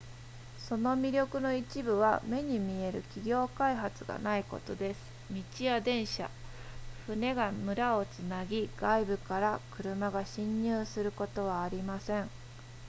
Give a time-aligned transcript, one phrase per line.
[0.57, 6.27] その魅力の一部は目に見える企業開発がないことです道や電車
[7.05, 12.31] 船が村をつなぎ外部から車が進入することはありません